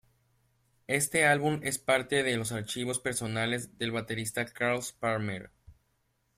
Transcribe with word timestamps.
Este 0.87 1.25
álbum 1.25 1.59
es 1.61 1.77
parte 1.77 2.23
de 2.23 2.35
los 2.35 2.51
archivos 2.51 2.97
personales 2.97 3.77
del 3.77 3.91
baterista 3.91 4.43
Carl 4.47 4.81
Palmer. 4.99 5.51